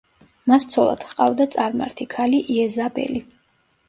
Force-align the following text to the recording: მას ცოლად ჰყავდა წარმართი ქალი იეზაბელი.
მას 0.51 0.63
ცოლად 0.75 1.03
ჰყავდა 1.09 1.45
წარმართი 1.55 2.07
ქალი 2.13 2.39
იეზაბელი. 2.55 3.23